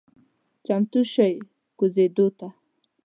چمتو 0.65 0.99
شئ 1.13 1.35
کوزیدو 1.77 2.27
ته… 2.37 2.47